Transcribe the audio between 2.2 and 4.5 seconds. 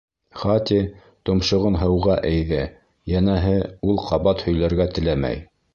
эйҙе, йәнәһе, ул ҡабат